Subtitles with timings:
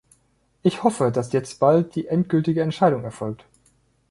[0.63, 3.45] Ich hoffe, dass jetzt bald die endgültige Entscheidung erfolgt.